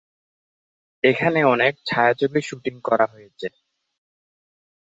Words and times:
এখানে 1.03 1.39
অনেক 1.45 1.73
ছায়াছবির 1.85 2.43
শুটিং 2.43 2.75
করা 2.83 3.05
হয়েছে। 3.05 3.47